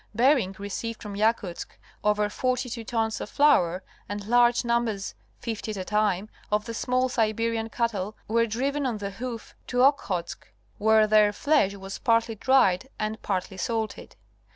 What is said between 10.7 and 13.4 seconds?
where their flesh was partly dried and